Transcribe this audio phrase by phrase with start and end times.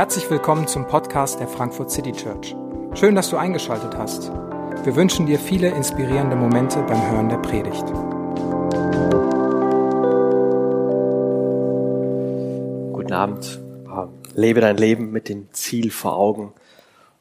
[0.00, 2.56] Herzlich willkommen zum Podcast der Frankfurt City Church.
[2.94, 4.32] Schön, dass du eingeschaltet hast.
[4.82, 7.84] Wir wünschen dir viele inspirierende Momente beim Hören der Predigt.
[12.94, 13.60] Guten Abend.
[14.34, 16.54] Lebe dein Leben mit dem Ziel vor Augen.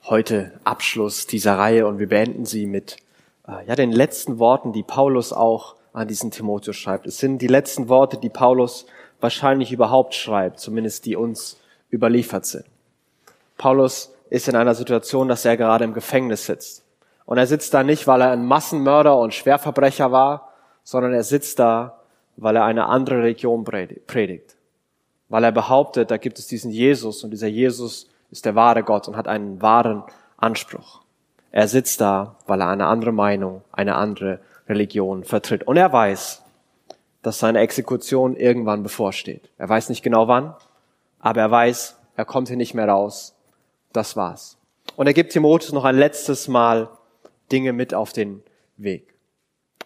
[0.05, 2.96] Heute Abschluss dieser Reihe und wir beenden sie mit
[3.46, 7.07] äh, ja, den letzten Worten, die Paulus auch an diesen Timotheus schreibt.
[7.07, 8.86] Es sind die letzten Worte, die Paulus
[9.20, 11.59] wahrscheinlich überhaupt schreibt, zumindest die uns
[11.91, 12.66] überliefert sind.
[13.57, 16.84] Paulus ist in einer Situation, dass er gerade im Gefängnis sitzt.
[17.25, 20.53] Und er sitzt da nicht, weil er ein Massenmörder und Schwerverbrecher war,
[20.84, 21.99] sondern er sitzt da,
[22.38, 24.55] weil er eine andere Religion predigt.
[25.27, 29.07] Weil er behauptet, da gibt es diesen Jesus und dieser Jesus ist der wahre Gott
[29.07, 30.03] und hat einen wahren
[30.37, 31.01] Anspruch.
[31.51, 35.63] Er sitzt da, weil er eine andere Meinung, eine andere Religion vertritt.
[35.63, 36.43] Und er weiß,
[37.21, 39.49] dass seine Exekution irgendwann bevorsteht.
[39.57, 40.55] Er weiß nicht genau wann,
[41.20, 43.35] aber er weiß, er kommt hier nicht mehr raus.
[43.93, 44.57] Das war's.
[44.95, 46.89] Und er gibt Timotheus noch ein letztes Mal
[47.51, 48.43] Dinge mit auf den
[48.77, 49.13] Weg.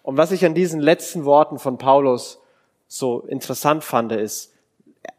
[0.02, 2.40] Und was ich an diesen letzten Worten von Paulus
[2.88, 4.52] so interessant fand, ist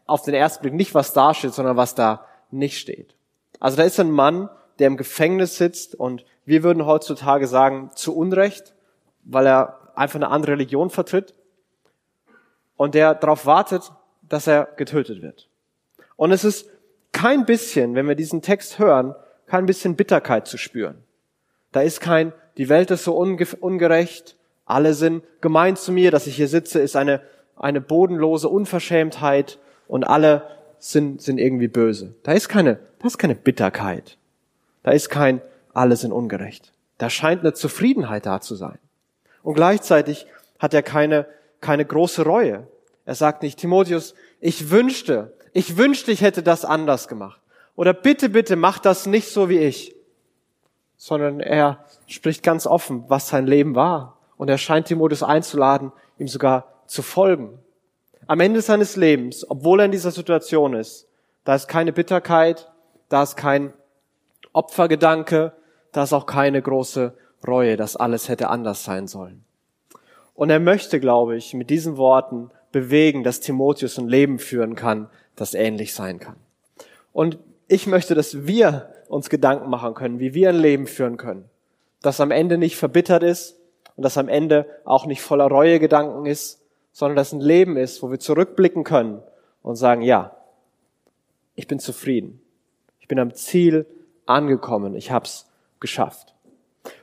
[0.06, 3.16] auf den ersten Blick nicht, was da steht, sondern was da nicht steht.
[3.58, 8.16] Also da ist ein Mann, der im Gefängnis sitzt und wir würden heutzutage sagen, zu
[8.16, 8.74] Unrecht,
[9.24, 11.34] weil er einfach eine andere Religion vertritt
[12.76, 13.90] und der darauf wartet,
[14.22, 15.48] dass er getötet wird.
[16.16, 16.68] Und es ist
[17.12, 19.14] kein bisschen, wenn wir diesen Text hören,
[19.46, 20.96] kein bisschen Bitterkeit zu spüren.
[21.72, 26.26] Da ist kein, die Welt ist so unge ungerecht, alle sind gemein zu mir, dass
[26.26, 27.22] ich hier sitze, ist eine,
[27.54, 30.42] eine bodenlose Unverschämtheit und alle
[30.78, 32.14] sind, sind irgendwie böse.
[32.22, 34.18] Da ist keine, da ist keine Bitterkeit.
[34.82, 35.40] Da ist kein,
[35.72, 36.72] alle sind ungerecht.
[36.98, 38.78] Da scheint eine Zufriedenheit da zu sein.
[39.42, 40.26] Und gleichzeitig
[40.58, 41.26] hat er keine,
[41.60, 42.66] keine große Reue.
[43.04, 47.40] Er sagt nicht, Timotheus, ich wünschte, ich wünschte, ich hätte das anders gemacht.
[47.76, 49.94] Oder bitte, bitte, mach das nicht so wie ich.
[50.98, 54.18] Sondern er spricht ganz offen, was sein Leben war.
[54.36, 57.58] Und er scheint Timotheus einzuladen, ihm sogar zu folgen.
[58.26, 61.08] Am Ende seines Lebens, obwohl er in dieser Situation ist,
[61.44, 62.70] da ist keine Bitterkeit,
[63.08, 63.72] da ist kein
[64.52, 65.52] Opfergedanke,
[65.92, 67.14] da ist auch keine große
[67.46, 69.44] Reue, dass alles hätte anders sein sollen.
[70.34, 75.08] Und er möchte, glaube ich, mit diesen Worten bewegen, dass Timotheus ein Leben führen kann,
[75.36, 76.36] das ähnlich sein kann.
[77.12, 77.38] Und
[77.68, 81.44] ich möchte, dass wir uns Gedanken machen können, wie wir ein Leben führen können,
[82.02, 83.56] das am Ende nicht verbittert ist
[83.96, 88.10] und das am Ende auch nicht voller Reuegedanken ist, sondern das ein Leben ist, wo
[88.10, 89.22] wir zurückblicken können
[89.62, 90.36] und sagen, ja,
[91.54, 92.40] ich bin zufrieden.
[93.00, 93.86] Ich bin am Ziel
[94.26, 94.94] angekommen.
[94.94, 95.46] Ich hab's
[95.80, 96.34] geschafft.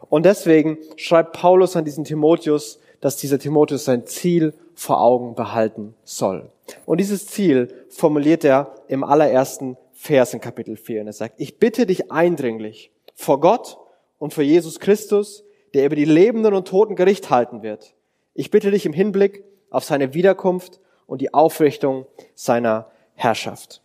[0.10, 5.95] Und deswegen schreibt Paulus an diesen Timotheus, dass dieser Timotheus sein Ziel vor Augen behalten
[6.03, 6.50] soll.
[6.85, 11.01] Und dieses Ziel formuliert er im allerersten Vers in Kapitel 4.
[11.01, 13.78] Und er sagt, ich bitte dich eindringlich vor Gott
[14.19, 17.94] und vor Jesus Christus, der über die Lebenden und Toten Gericht halten wird.
[18.34, 22.05] Ich bitte dich im Hinblick auf seine Wiederkunft und die Aufrichtung
[22.35, 23.81] seiner Herrschaft.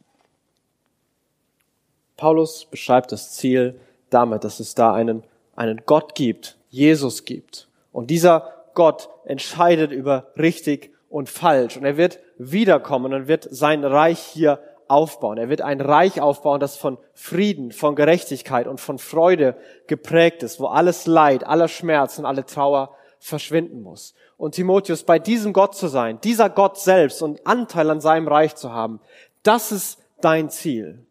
[2.17, 5.23] Paulus beschreibt das Ziel damit, dass es da einen,
[5.55, 7.69] einen Gott gibt, Jesus gibt.
[7.93, 11.77] Und dieser Gott entscheidet über richtig und falsch.
[11.77, 15.37] Und er wird wiederkommen und wird sein Reich hier aufbauen.
[15.37, 19.57] Er wird ein Reich aufbauen, das von Frieden, von Gerechtigkeit und von Freude
[19.89, 24.15] geprägt ist, wo alles Leid, aller Schmerz und alle Trauer verschwinden muss.
[24.37, 28.55] Und Timotheus, bei diesem Gott zu sein, dieser Gott selbst und Anteil an seinem Reich
[28.55, 29.01] zu haben,
[29.43, 31.05] das ist dein Ziel.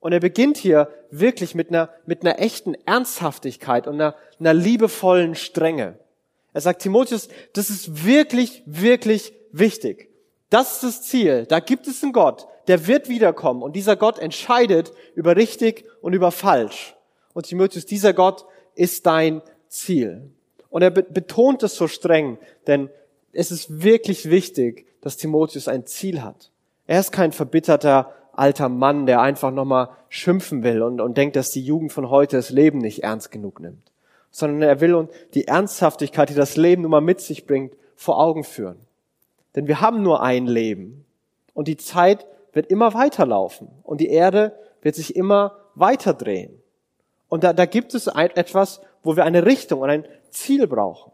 [0.00, 5.36] Und er beginnt hier wirklich mit einer, mit einer echten Ernsthaftigkeit und einer, einer liebevollen
[5.36, 6.00] Strenge.
[6.52, 10.10] Er sagt, Timotheus, das ist wirklich, wirklich wichtig.
[10.48, 11.46] Das ist das Ziel.
[11.46, 13.62] Da gibt es einen Gott, der wird wiederkommen.
[13.62, 16.96] Und dieser Gott entscheidet über richtig und über falsch.
[17.34, 18.44] Und Timotheus, dieser Gott
[18.74, 20.30] ist dein Ziel.
[20.68, 22.90] Und er betont es so streng, denn
[23.32, 26.50] es ist wirklich wichtig, dass Timotheus ein Ziel hat.
[26.86, 31.50] Er ist kein verbitterter alter Mann, der einfach nochmal schimpfen will und, und denkt, dass
[31.50, 33.89] die Jugend von heute das Leben nicht ernst genug nimmt
[34.30, 38.18] sondern er will uns die Ernsthaftigkeit, die das Leben nun mal mit sich bringt, vor
[38.18, 38.78] Augen führen.
[39.54, 41.04] Denn wir haben nur ein Leben
[41.54, 46.60] und die Zeit wird immer weiterlaufen und die Erde wird sich immer weiter drehen.
[47.28, 51.12] Und da, da gibt es ein, etwas, wo wir eine Richtung und ein Ziel brauchen.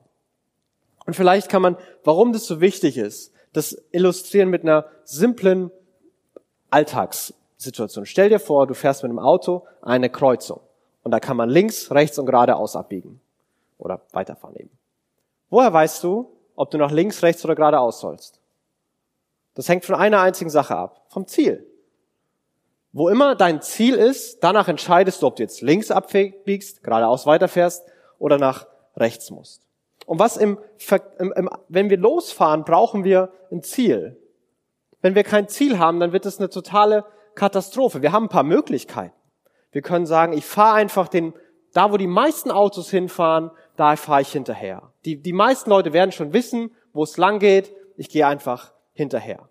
[1.05, 5.71] Und vielleicht kann man, warum das so wichtig ist, das illustrieren mit einer simplen
[6.71, 8.07] Alltagssituation.
[8.07, 10.61] Stell dir vor, du fährst mit einem Auto eine Kreuzung.
[11.07, 13.21] Und da kann man links, rechts und geradeaus abbiegen.
[13.79, 14.77] Oder weiterfahren eben.
[15.51, 18.41] Woher weißt du, ob du nach links, rechts oder geradeaus sollst?
[19.55, 21.07] Das hängt von einer einzigen Sache ab.
[21.11, 21.65] Vom Ziel.
[22.91, 27.87] Wo immer dein Ziel ist, danach entscheidest du, ob du jetzt links abbiegst, geradeaus weiterfährst
[28.19, 28.67] oder nach
[28.97, 29.63] rechts musst.
[30.07, 30.59] Und was im,
[31.21, 34.21] im, im, wenn wir losfahren, brauchen wir ein Ziel.
[35.03, 37.05] Wenn wir kein Ziel haben, dann wird es eine totale
[37.37, 38.03] Katastrophe.
[38.03, 39.15] Wir haben ein paar Möglichkeiten.
[39.77, 41.35] Wir können sagen, ich fahre einfach den,
[41.75, 44.91] da wo die meisten Autos hinfahren, da fahre ich hinterher.
[45.05, 47.75] Die, die meisten Leute werden schon wissen, wo es lang geht.
[47.99, 49.51] Ich gehe einfach hinterher.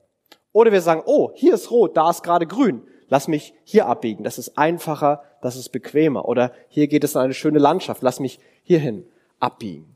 [0.52, 2.82] Oder wir sagen, oh, hier ist rot, da ist gerade grün.
[3.08, 4.24] Lass mich hier abbiegen.
[4.24, 6.28] Das ist einfacher, das ist bequemer.
[6.28, 8.02] Oder hier geht es in eine schöne Landschaft.
[8.02, 9.06] Lass mich hierhin
[9.40, 9.96] abbiegen.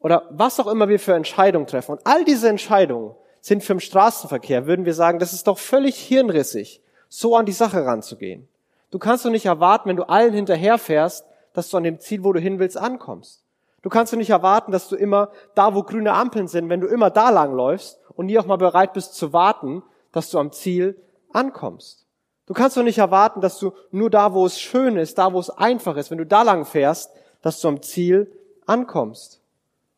[0.00, 1.92] Oder was auch immer wir für Entscheidungen treffen.
[1.92, 5.98] Und all diese Entscheidungen sind für den Straßenverkehr, würden wir sagen, das ist doch völlig
[5.98, 6.80] hirnrissig,
[7.10, 8.48] so an die Sache ranzugehen.
[8.90, 12.32] Du kannst doch nicht erwarten, wenn du allen hinterherfährst, dass du an dem Ziel, wo
[12.32, 13.42] du hin willst, ankommst.
[13.82, 16.86] Du kannst doch nicht erwarten, dass du immer da, wo grüne Ampeln sind, wenn du
[16.86, 20.52] immer da lang läufst und nie auch mal bereit bist zu warten, dass du am
[20.52, 21.00] Ziel
[21.32, 22.06] ankommst.
[22.46, 25.38] Du kannst doch nicht erwarten, dass du nur da, wo es schön ist, da, wo
[25.38, 27.10] es einfach ist, wenn du da lang fährst,
[27.42, 28.30] dass du am Ziel
[28.66, 29.40] ankommst.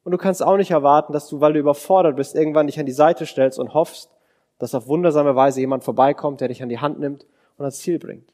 [0.04, 2.86] Und du kannst auch nicht erwarten, dass du, weil du überfordert bist, irgendwann dich an
[2.86, 4.10] die Seite stellst und hoffst,
[4.58, 7.26] dass auf wundersame Weise jemand vorbeikommt, der dich an die Hand nimmt
[7.58, 8.28] und ans Ziel bringt.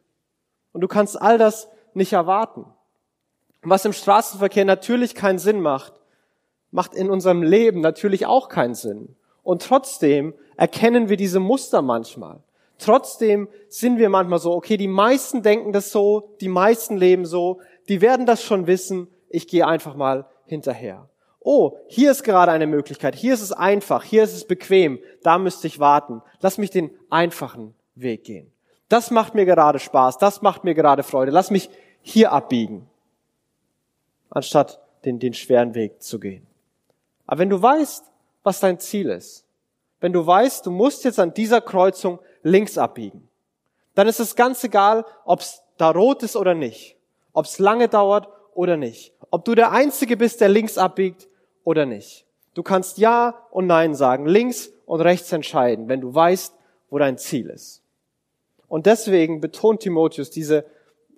[0.74, 2.66] Und du kannst all das nicht erwarten.
[3.62, 5.94] Was im Straßenverkehr natürlich keinen Sinn macht,
[6.72, 9.16] macht in unserem Leben natürlich auch keinen Sinn.
[9.44, 12.42] Und trotzdem erkennen wir diese Muster manchmal.
[12.78, 17.60] Trotzdem sind wir manchmal so, okay, die meisten denken das so, die meisten leben so,
[17.88, 21.08] die werden das schon wissen, ich gehe einfach mal hinterher.
[21.38, 25.38] Oh, hier ist gerade eine Möglichkeit, hier ist es einfach, hier ist es bequem, da
[25.38, 26.20] müsste ich warten.
[26.40, 28.53] Lass mich den einfachen Weg gehen.
[28.94, 31.32] Das macht mir gerade Spaß, das macht mir gerade Freude.
[31.32, 31.68] Lass mich
[32.00, 32.88] hier abbiegen,
[34.30, 36.46] anstatt den, den schweren Weg zu gehen.
[37.26, 38.04] Aber wenn du weißt,
[38.44, 39.44] was dein Ziel ist,
[39.98, 43.28] wenn du weißt, du musst jetzt an dieser Kreuzung links abbiegen,
[43.96, 46.96] dann ist es ganz egal, ob es da rot ist oder nicht,
[47.32, 51.26] ob es lange dauert oder nicht, ob du der Einzige bist, der links abbiegt
[51.64, 52.26] oder nicht.
[52.54, 56.54] Du kannst Ja und Nein sagen, links und rechts entscheiden, wenn du weißt,
[56.90, 57.83] wo dein Ziel ist.
[58.68, 60.64] Und deswegen betont Timotheus diese,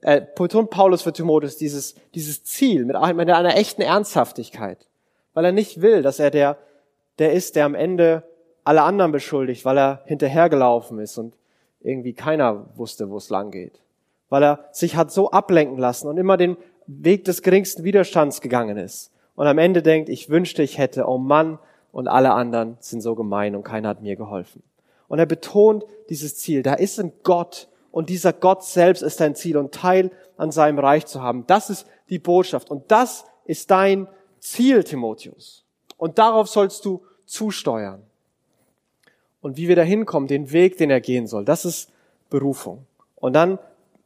[0.02, 4.86] äh, betont Paulus für Timotheus dieses, dieses Ziel mit, mit einer echten Ernsthaftigkeit,
[5.34, 6.58] weil er nicht will, dass er der,
[7.18, 8.24] der ist, der am Ende
[8.64, 11.36] alle anderen beschuldigt, weil er hinterhergelaufen ist und
[11.80, 13.80] irgendwie keiner wusste, wo es lang geht.
[14.28, 16.56] Weil er sich hat so ablenken lassen und immer den
[16.86, 19.12] Weg des geringsten Widerstands gegangen ist.
[19.36, 21.58] Und am Ende denkt, ich wünschte, ich hätte, oh Mann,
[21.92, 24.62] und alle anderen sind so gemein und keiner hat mir geholfen.
[25.08, 26.62] Und er betont dieses Ziel.
[26.62, 30.78] Da ist ein Gott und dieser Gott selbst ist dein Ziel und Teil an seinem
[30.78, 31.46] Reich zu haben.
[31.46, 34.08] Das ist die Botschaft und das ist dein
[34.38, 35.64] Ziel, Timotheus.
[35.96, 38.02] Und darauf sollst du zusteuern.
[39.40, 41.90] Und wie wir da hinkommen, den Weg, den er gehen soll, das ist
[42.30, 42.86] Berufung.
[43.14, 43.58] Und dann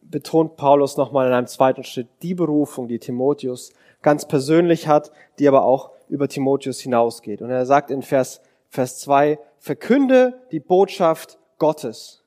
[0.02, 5.48] betont Paulus nochmal in einem zweiten Schritt die Berufung, die Timotheus ganz persönlich hat, die
[5.48, 7.42] aber auch über Timotheus hinausgeht.
[7.42, 8.40] Und er sagt in Vers,
[8.70, 12.22] Vers 2, verkünde die Botschaft Gottes.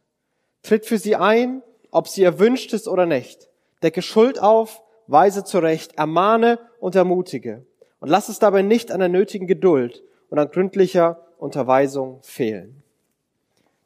[0.62, 3.50] Tritt für sie ein, ob sie erwünscht ist oder nicht.
[3.82, 7.66] Decke Schuld auf, weise zurecht, ermahne und ermutige.
[8.00, 12.84] Und lass es dabei nicht an der nötigen Geduld und an gründlicher Unterweisung fehlen.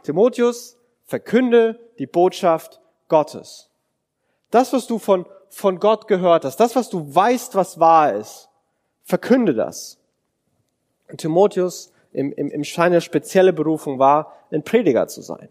[0.03, 3.69] Timotheus, verkünde die Botschaft Gottes.
[4.51, 8.49] Das, was du von, von Gott gehört hast, das, was du weißt, was wahr ist,
[9.03, 9.97] verkünde das.
[11.09, 15.49] Und Timotheus im, im, im Schein spezielle Berufung war, ein Prediger zu sein.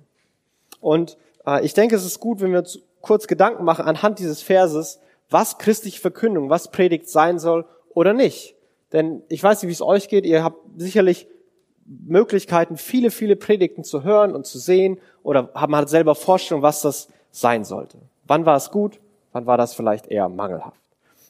[0.81, 4.43] Und äh, ich denke, es ist gut, wenn wir uns kurz Gedanken machen anhand dieses
[4.43, 8.55] Verses, was christliche Verkündung, was Predigt sein soll oder nicht.
[8.93, 10.25] Denn ich weiß nicht, wie es euch geht.
[10.25, 11.27] Ihr habt sicherlich
[11.85, 16.83] Möglichkeiten, viele, viele Predigten zu hören und zu sehen oder haben halt selber Vorstellung, was
[16.83, 17.99] das sein sollte.
[18.25, 18.99] Wann war es gut?
[19.33, 20.81] Wann war das vielleicht eher mangelhaft?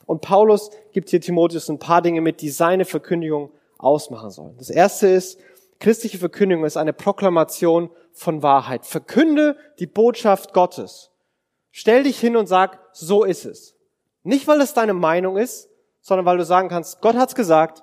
[0.06, 4.56] Und Paulus gibt hier Timotheus ein paar Dinge mit, die seine Verkündigung ausmachen sollen.
[4.59, 5.38] Das erste ist,
[5.80, 8.87] christliche Verkündigung ist eine Proklamation von Wahrheit.
[8.87, 11.11] Verkünde die Botschaft Gottes.
[11.71, 13.75] Stell dich hin und sag, so ist es.
[14.23, 15.68] Nicht, weil es deine Meinung ist,
[16.00, 17.83] sondern weil du sagen kannst, Gott hat's gesagt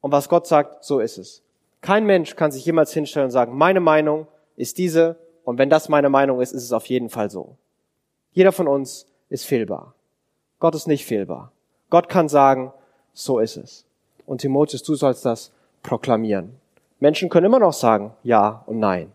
[0.00, 1.42] und was Gott sagt, so ist es.
[1.80, 5.88] Kein Mensch kann sich jemals hinstellen und sagen, meine Meinung ist diese und wenn das
[5.88, 7.56] meine Meinung ist, ist es auf jeden Fall so.
[8.32, 9.94] Jeder von uns ist fehlbar.
[10.58, 11.52] Gott ist nicht fehlbar.
[11.90, 12.72] Gott kann sagen,
[13.12, 13.84] so ist es.
[14.26, 15.52] Und Timotheus, du sollst das
[15.82, 16.52] proklamieren.
[17.00, 19.12] Menschen können immer noch sagen ja und nein.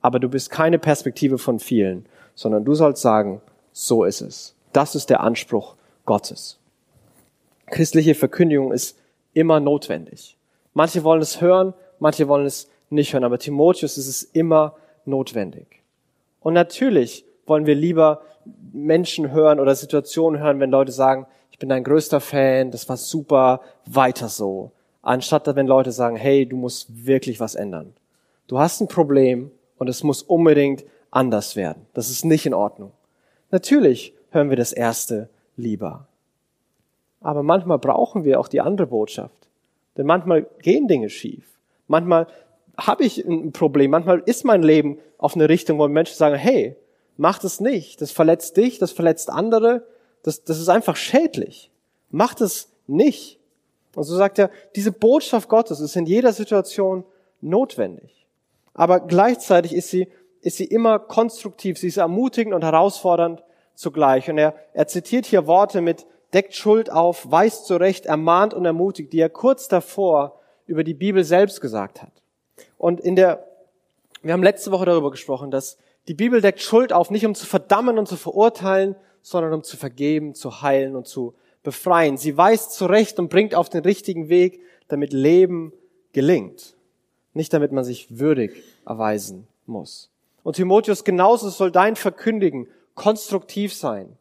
[0.00, 3.40] Aber du bist keine Perspektive von vielen, sondern du sollst sagen,
[3.72, 4.54] so ist es.
[4.72, 6.58] Das ist der Anspruch Gottes.
[7.66, 8.98] Christliche Verkündigung ist
[9.32, 10.36] immer notwendig.
[10.74, 15.82] Manche wollen es hören, manche wollen es nicht hören, aber Timotheus ist es immer notwendig.
[16.40, 18.22] Und natürlich wollen wir lieber
[18.72, 22.96] Menschen hören oder Situationen hören, wenn Leute sagen, ich bin dein größter Fan, das war
[22.96, 24.72] super, weiter so.
[25.02, 27.92] Anstatt wenn Leute sagen, hey, du musst wirklich was ändern.
[28.48, 31.86] Du hast ein Problem und es muss unbedingt anders werden.
[31.92, 32.92] Das ist nicht in Ordnung.
[33.50, 36.08] Natürlich hören wir das Erste lieber.
[37.20, 39.36] Aber manchmal brauchen wir auch die andere Botschaft.
[39.96, 41.46] Denn manchmal gehen Dinge schief.
[41.86, 42.26] Manchmal
[42.78, 43.90] habe ich ein Problem.
[43.90, 46.76] Manchmal ist mein Leben auf eine Richtung, wo Menschen sagen, hey,
[47.16, 48.00] mach das nicht.
[48.00, 49.86] Das verletzt dich, das verletzt andere.
[50.22, 51.70] Das, das ist einfach schädlich.
[52.10, 53.38] Mach das nicht.
[53.94, 57.04] Und so sagt er, diese Botschaft Gottes ist in jeder Situation
[57.40, 58.26] notwendig.
[58.74, 60.08] Aber gleichzeitig ist sie,
[60.40, 61.78] ist sie immer konstruktiv.
[61.78, 63.42] Sie ist ermutigend und herausfordernd
[63.74, 64.30] zugleich.
[64.30, 69.12] Und er, er zitiert hier Worte mit deckt Schuld auf, weist zurecht, ermahnt und ermutigt,
[69.12, 72.12] die er kurz davor über die Bibel selbst gesagt hat.
[72.78, 73.46] Und in der,
[74.22, 75.76] wir haben letzte Woche darüber gesprochen, dass
[76.08, 79.76] die Bibel deckt Schuld auf, nicht um zu verdammen und zu verurteilen, sondern um zu
[79.76, 82.16] vergeben, zu heilen und zu befreien.
[82.16, 85.72] Sie weist zurecht und bringt auf den richtigen Weg, damit Leben
[86.12, 86.74] gelingt.
[87.34, 90.10] Nicht damit man sich würdig erweisen muss.
[90.42, 94.16] Und Timotheus, genauso soll dein Verkündigen konstruktiv sein.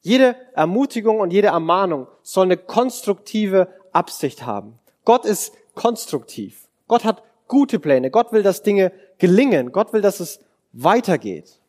[0.00, 4.78] Jede Ermutigung und jede Ermahnung soll eine konstruktive Absicht haben.
[5.04, 6.68] Gott ist konstruktiv.
[6.88, 8.10] Gott hat gute Pläne.
[8.10, 9.72] Gott will, dass Dinge gelingen.
[9.72, 10.40] Gott will, dass es
[10.72, 11.60] weitergeht.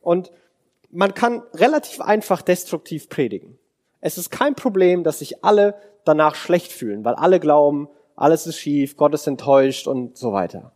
[0.00, 0.30] Und
[0.90, 3.58] man kann relativ einfach destruktiv predigen.
[4.00, 5.74] Es ist kein Problem, dass sich alle
[6.04, 10.72] danach schlecht fühlen, weil alle glauben, alles ist schief, Gott ist enttäuscht und so weiter.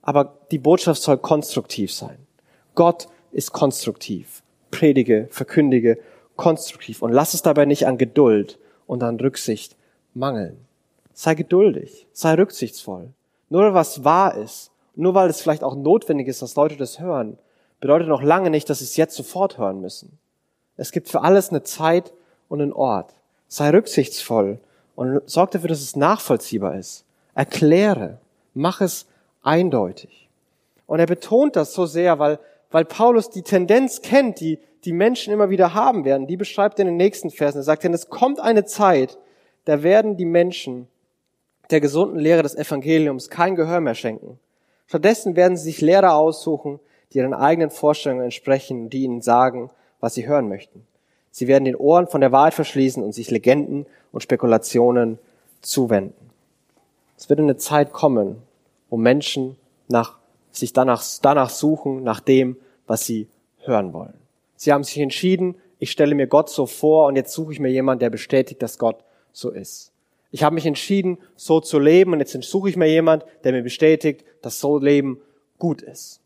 [0.00, 2.18] Aber die Botschaft soll konstruktiv sein.
[2.74, 4.42] Gott ist konstruktiv
[4.72, 5.98] predige, verkündige
[6.34, 9.76] konstruktiv und lass es dabei nicht an Geduld und an Rücksicht
[10.14, 10.66] mangeln.
[11.12, 13.12] Sei geduldig, sei rücksichtsvoll.
[13.50, 17.38] Nur was wahr ist, nur weil es vielleicht auch notwendig ist, dass Leute das hören,
[17.82, 20.18] bedeutet noch lange nicht, dass sie es jetzt sofort hören müssen.
[20.78, 22.14] Es gibt für alles eine Zeit
[22.48, 23.12] und einen Ort.
[23.48, 24.58] Sei rücksichtsvoll
[24.96, 27.04] und sorg dafür, dass es nachvollziehbar ist.
[27.34, 28.18] Erkläre,
[28.54, 29.06] mach es
[29.42, 30.30] eindeutig.
[30.86, 32.38] Und er betont das so sehr, weil
[32.72, 36.26] weil Paulus die Tendenz kennt, die die Menschen immer wieder haben werden.
[36.26, 37.58] Die beschreibt er in den nächsten Versen.
[37.58, 39.18] Er sagt, denn es kommt eine Zeit,
[39.64, 40.88] da werden die Menschen
[41.70, 44.40] der gesunden Lehre des Evangeliums kein Gehör mehr schenken.
[44.86, 46.80] Stattdessen werden sie sich Lehrer aussuchen,
[47.12, 50.86] die ihren eigenen Vorstellungen entsprechen, die ihnen sagen, was sie hören möchten.
[51.30, 55.18] Sie werden den Ohren von der Wahrheit verschließen und sich Legenden und Spekulationen
[55.60, 56.30] zuwenden.
[57.16, 58.42] Es wird eine Zeit kommen,
[58.90, 59.56] wo Menschen
[59.88, 60.18] nach
[60.50, 63.28] sich danach, danach suchen, nach dem, was sie
[63.60, 64.14] hören wollen.
[64.56, 67.70] Sie haben sich entschieden, ich stelle mir Gott so vor und jetzt suche ich mir
[67.70, 69.02] jemanden, der bestätigt, dass Gott
[69.32, 69.92] so ist.
[70.30, 73.62] Ich habe mich entschieden, so zu leben und jetzt suche ich mir jemanden, der mir
[73.62, 75.20] bestätigt, dass so Leben
[75.58, 76.21] gut ist.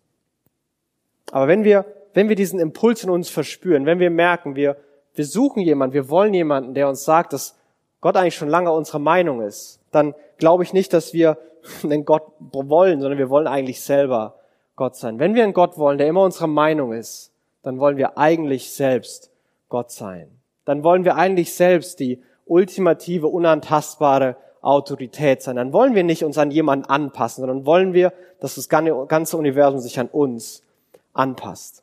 [1.33, 4.77] Aber wenn wir, wenn wir diesen Impuls in uns verspüren, wenn wir merken, wir,
[5.15, 7.57] wir suchen jemanden, wir wollen jemanden, der uns sagt, dass
[8.01, 11.39] Gott eigentlich schon lange unserer Meinung ist, dann glaube ich nicht, dass wir
[11.83, 14.37] einen Gott wollen, sondern wir wollen eigentlich selber
[14.77, 15.19] Gott sein.
[15.19, 19.31] Wenn wir einen Gott wollen, der immer unserer Meinung ist, dann wollen wir eigentlich selbst
[19.69, 20.29] Gott sein.
[20.65, 25.57] Dann wollen wir eigentlich selbst die ultimative, unantastbare Autorität sein.
[25.57, 29.81] Dann wollen wir nicht uns an jemanden anpassen, sondern wollen wir, dass das ganze Universum
[29.81, 30.63] sich an uns
[31.17, 31.83] anpasst.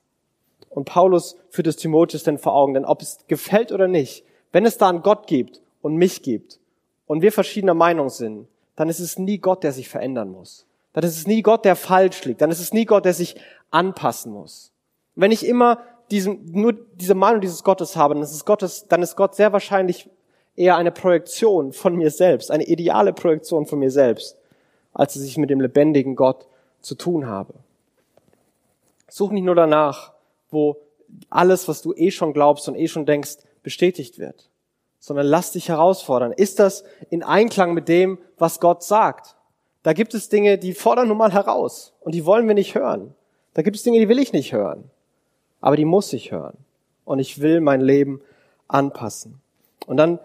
[0.69, 4.65] Und Paulus führt es Timotheus denn vor Augen, denn ob es gefällt oder nicht, wenn
[4.65, 6.59] es da einen Gott gibt und mich gibt
[7.05, 10.65] und wir verschiedener Meinung sind, dann ist es nie Gott, der sich verändern muss.
[10.93, 12.41] Dann ist es nie Gott, der falsch liegt.
[12.41, 13.35] Dann ist es nie Gott, der sich
[13.71, 14.71] anpassen muss.
[15.15, 15.79] Wenn ich immer
[16.11, 20.09] diesen, nur diese Meinung dieses Gottes habe, dann ist, Gottes, dann ist Gott sehr wahrscheinlich
[20.55, 24.37] eher eine Projektion von mir selbst, eine ideale Projektion von mir selbst,
[24.93, 26.47] als dass ich mit dem lebendigen Gott
[26.81, 27.55] zu tun habe.
[29.13, 30.13] Such nicht nur danach,
[30.49, 30.77] wo
[31.29, 34.49] alles, was du eh schon glaubst und eh schon denkst, bestätigt wird
[35.03, 36.31] sondern lass dich herausfordern.
[36.31, 39.35] Ist das in Einklang mit dem, was Gott sagt?
[39.81, 43.13] Da gibt es Dinge, die fordern nun mal heraus und die wollen wir nicht hören.
[43.53, 44.89] Da gibt es Dinge, die will ich nicht hören,
[45.59, 46.57] aber die muss ich hören.
[47.03, 48.21] Und ich will mein Leben
[48.69, 49.41] anpassen.
[49.87, 50.19] Und dann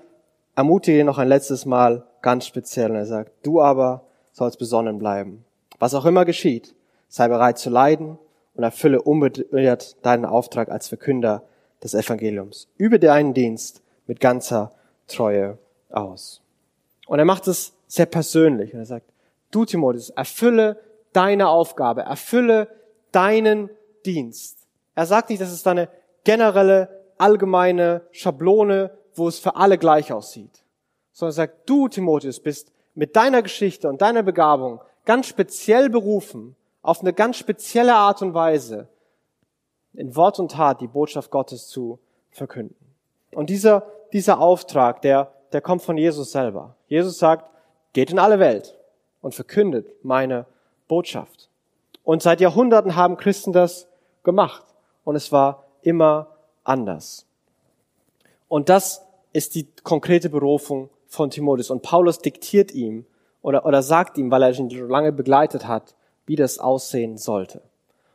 [0.54, 5.00] ermutige ihn noch ein letztes Mal ganz speziell und er sagt, du aber sollst besonnen
[5.00, 5.45] bleiben.
[5.80, 6.76] Was auch immer geschieht,
[7.09, 8.16] sei bereit zu leiden
[8.59, 11.45] und erfülle unbeirrt deinen Auftrag als Verkünder
[11.81, 12.67] des Evangeliums.
[12.77, 14.73] Übe deinen Dienst mit ganzer
[15.07, 15.59] Treue
[15.91, 16.43] aus.
[17.07, 18.75] Und er macht es sehr persönlich.
[18.75, 19.07] Und er sagt,
[19.53, 20.81] du Timotheus, erfülle
[21.12, 22.67] deine Aufgabe, erfülle
[23.12, 23.71] deinen
[24.05, 24.67] Dienst.
[24.97, 25.88] Er sagt nicht, das ist eine
[26.25, 30.65] generelle, allgemeine Schablone, wo es für alle gleich aussieht.
[31.12, 36.57] Sondern er sagt, du Timotheus bist mit deiner Geschichte und deiner Begabung ganz speziell berufen,
[36.82, 38.88] auf eine ganz spezielle Art und Weise
[39.94, 41.99] in Wort und Tat die Botschaft Gottes zu
[42.30, 42.76] verkünden.
[43.32, 46.76] Und dieser, dieser Auftrag, der, der kommt von Jesus selber.
[46.87, 47.50] Jesus sagt,
[47.92, 48.78] geht in alle Welt
[49.20, 50.47] und verkündet meine
[50.87, 51.49] Botschaft.
[52.04, 53.88] Und seit Jahrhunderten haben Christen das
[54.23, 54.64] gemacht.
[55.04, 56.28] Und es war immer
[56.64, 57.26] anders.
[58.49, 61.70] Und das ist die konkrete Berufung von Timotheus.
[61.70, 63.04] Und Paulus diktiert ihm
[63.42, 65.94] oder, oder sagt ihm, weil er ihn lange begleitet hat,
[66.28, 67.62] wie das aussehen sollte.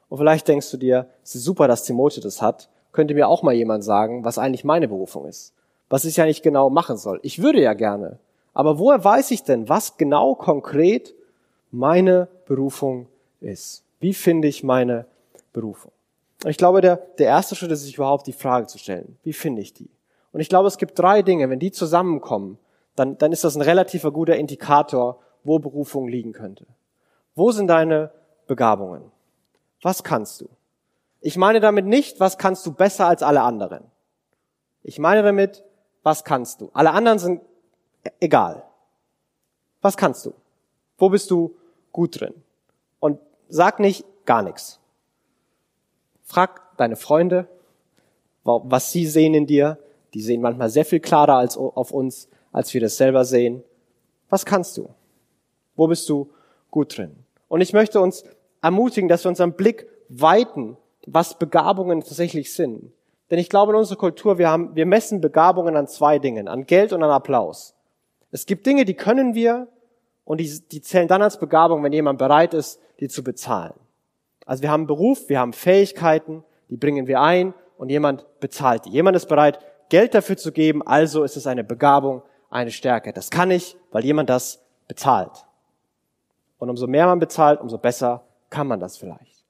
[0.07, 2.69] Und vielleicht denkst du dir, es ist super, dass Timotheus das hat.
[2.91, 5.53] Könnte mir auch mal jemand sagen, was eigentlich meine Berufung ist.
[5.89, 7.19] Was ich ja nicht genau machen soll.
[7.23, 8.19] Ich würde ja gerne.
[8.53, 11.15] Aber woher weiß ich denn, was genau konkret
[11.71, 13.07] meine Berufung
[13.41, 13.83] ist?
[13.99, 15.05] Wie finde ich meine
[15.51, 15.91] Berufung?
[16.45, 19.17] Ich glaube, der, der erste Schritt ist, sich überhaupt die Frage zu stellen.
[19.23, 19.89] Wie finde ich die?
[20.31, 21.49] Und ich glaube, es gibt drei Dinge.
[21.49, 22.59] Wenn die zusammenkommen,
[22.95, 26.67] dann, dann ist das ein relativer guter Indikator, wo Berufung liegen könnte.
[27.35, 28.11] Wo sind deine
[28.47, 29.11] Begabungen?
[29.81, 30.49] Was kannst du?
[31.21, 33.83] Ich meine damit nicht, was kannst du besser als alle anderen.
[34.83, 35.63] Ich meine damit,
[36.03, 36.69] was kannst du?
[36.73, 37.41] Alle anderen sind
[38.19, 38.63] egal.
[39.81, 40.33] Was kannst du?
[40.97, 41.55] Wo bist du
[41.91, 42.33] gut drin?
[42.99, 44.79] Und sag nicht gar nichts.
[46.23, 47.47] Frag deine Freunde,
[48.43, 49.77] was sie sehen in dir.
[50.13, 53.63] Die sehen manchmal sehr viel klarer als auf uns, als wir das selber sehen.
[54.29, 54.89] Was kannst du?
[55.75, 56.29] Wo bist du
[56.69, 57.22] gut drin?
[57.53, 58.23] Und ich möchte uns
[58.63, 62.91] ermutigen, dass wir unseren Blick weiten, was Begabungen tatsächlich sind.
[63.29, 66.65] Denn ich glaube, in unserer Kultur, wir haben, wir messen Begabungen an zwei Dingen, an
[66.65, 67.75] Geld und an Applaus.
[68.31, 69.67] Es gibt Dinge, die können wir
[70.25, 73.75] und die, die zählen dann als Begabung, wenn jemand bereit ist, die zu bezahlen.
[74.47, 78.85] Also wir haben einen Beruf, wir haben Fähigkeiten, die bringen wir ein und jemand bezahlt
[78.85, 78.89] die.
[78.89, 83.13] Jemand ist bereit, Geld dafür zu geben, also ist es eine Begabung, eine Stärke.
[83.13, 85.45] Das kann ich, weil jemand das bezahlt.
[86.63, 89.43] Und umso mehr man bezahlt, umso besser kann man das vielleicht.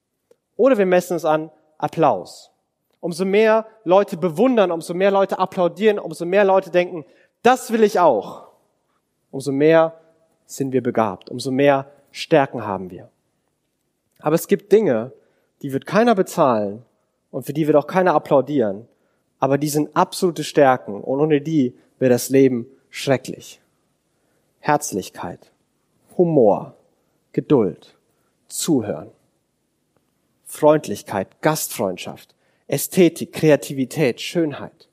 [0.56, 2.50] Oder wir messen es an Applaus.
[2.98, 7.04] Umso mehr Leute bewundern, umso mehr Leute applaudieren, umso mehr Leute denken,
[7.44, 8.48] das will ich auch.
[9.30, 9.92] Umso mehr
[10.46, 13.08] sind wir begabt, umso mehr Stärken haben wir.
[14.18, 15.12] Aber es gibt Dinge,
[15.62, 16.82] die wird keiner bezahlen
[17.30, 18.88] und für die wird auch keiner applaudieren.
[19.38, 23.60] Aber die sind absolute Stärken und ohne die wäre das Leben schrecklich.
[24.58, 25.52] Herzlichkeit,
[26.18, 26.74] Humor,
[27.34, 27.98] Geduld,
[28.46, 29.10] Zuhören,
[30.44, 32.34] Freundlichkeit, Gastfreundschaft,
[32.68, 34.88] Ästhetik, Kreativität, Schönheit.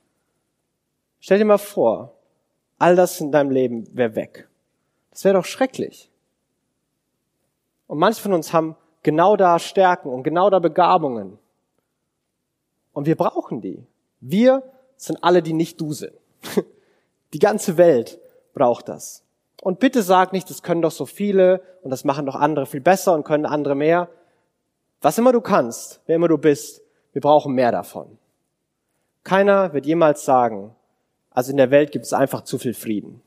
[1.19, 2.17] Stell dir mal vor,
[2.79, 4.49] all das in deinem Leben wäre weg.
[5.11, 6.09] Das wäre doch schrecklich.
[7.85, 11.37] Und manche von uns haben genau da Stärken und genau da Begabungen.
[12.91, 13.85] Und wir brauchen die.
[14.19, 14.63] Wir
[14.97, 16.13] sind alle, die nicht du sind.
[17.33, 18.19] Die ganze Welt
[18.53, 19.23] braucht das.
[19.61, 22.81] Und bitte sag nicht, das können doch so viele und das machen doch andere viel
[22.81, 24.09] besser und können andere mehr.
[25.01, 26.81] Was immer du kannst, wer immer du bist,
[27.13, 28.17] wir brauchen mehr davon.
[29.23, 30.75] Keiner wird jemals sagen,
[31.29, 33.21] also in der Welt gibt es einfach zu viel Frieden.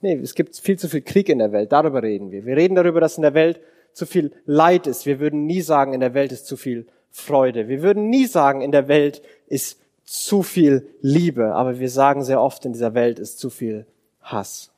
[0.00, 2.46] Nee, es gibt viel zu viel Krieg in der Welt, darüber reden wir.
[2.46, 3.60] Wir reden darüber, dass in der Welt
[3.92, 5.04] zu viel Leid ist.
[5.04, 7.66] Wir würden nie sagen, in der Welt ist zu viel Freude.
[7.66, 11.54] Wir würden nie sagen, in der Welt ist zu viel Liebe.
[11.54, 13.86] Aber wir sagen sehr oft, in dieser Welt ist zu viel
[14.22, 14.70] Hass.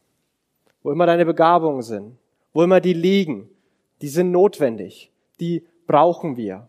[0.83, 2.16] Wo immer deine Begabungen sind,
[2.53, 3.49] wo immer die liegen,
[4.01, 5.11] die sind notwendig.
[5.40, 6.69] Die brauchen wir.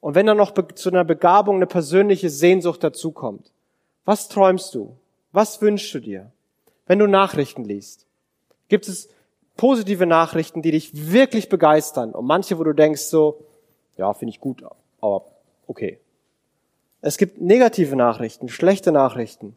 [0.00, 3.50] Und wenn dann noch zu einer Begabung eine persönliche Sehnsucht dazukommt,
[4.04, 4.96] was träumst du?
[5.30, 6.32] Was wünschst du dir?
[6.86, 8.06] Wenn du Nachrichten liest,
[8.68, 9.08] gibt es
[9.56, 13.44] positive Nachrichten, die dich wirklich begeistern und manche, wo du denkst so,
[13.96, 14.64] ja, finde ich gut,
[15.00, 15.24] aber
[15.66, 15.98] okay.
[17.00, 19.56] Es gibt negative Nachrichten, schlechte Nachrichten,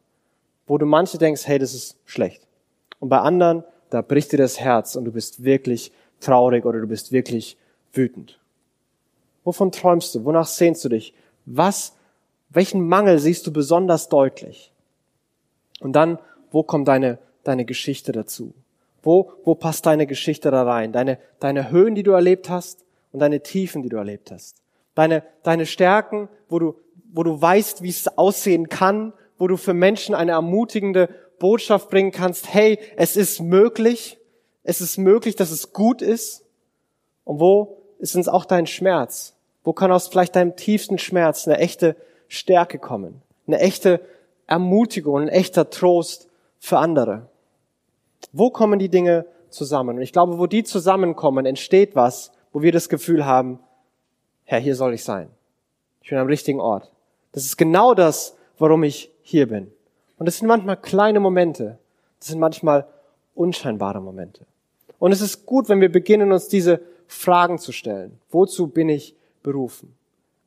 [0.67, 2.45] wo du manche denkst, hey, das ist schlecht.
[2.99, 6.87] Und bei anderen, da bricht dir das Herz und du bist wirklich traurig oder du
[6.87, 7.57] bist wirklich
[7.93, 8.39] wütend.
[9.43, 10.25] Wovon träumst du?
[10.25, 11.13] Wonach sehnst du dich?
[11.45, 11.93] Was,
[12.49, 14.71] welchen Mangel siehst du besonders deutlich?
[15.79, 16.19] Und dann,
[16.51, 18.53] wo kommt deine, deine Geschichte dazu?
[19.03, 20.91] Wo, wo passt deine Geschichte da rein?
[20.91, 24.63] Deine, deine Höhen, die du erlebt hast und deine Tiefen, die du erlebt hast.
[24.95, 26.75] Deine, deine Stärken, wo du,
[27.13, 32.11] wo du weißt, wie es aussehen kann, wo du für Menschen eine ermutigende Botschaft bringen
[32.11, 32.53] kannst.
[32.53, 34.17] Hey, es ist möglich.
[34.63, 36.43] Es ist möglich, dass es gut ist.
[37.23, 39.35] Und wo ist uns auch dein Schmerz?
[39.63, 41.95] Wo kann aus vielleicht deinem tiefsten Schmerz eine echte
[42.27, 43.21] Stärke kommen?
[43.47, 44.01] Eine echte
[44.47, 47.29] Ermutigung, ein echter Trost für andere?
[48.31, 49.97] Wo kommen die Dinge zusammen?
[49.97, 53.59] Und ich glaube, wo die zusammenkommen, entsteht was, wo wir das Gefühl haben,
[54.45, 55.29] Herr, hier soll ich sein.
[56.01, 56.91] Ich bin am richtigen Ort.
[57.31, 59.71] Das ist genau das, warum ich hier bin.
[60.17, 61.77] Und es sind manchmal kleine Momente.
[62.19, 62.87] Das sind manchmal
[63.33, 64.45] unscheinbare Momente.
[64.99, 68.19] Und es ist gut, wenn wir beginnen, uns diese Fragen zu stellen.
[68.29, 69.95] Wozu bin ich berufen?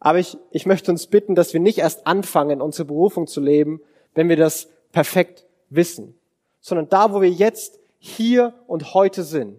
[0.00, 3.80] Aber ich, ich möchte uns bitten, dass wir nicht erst anfangen, unsere Berufung zu leben,
[4.14, 6.14] wenn wir das perfekt wissen,
[6.60, 9.56] sondern da, wo wir jetzt hier und heute sind,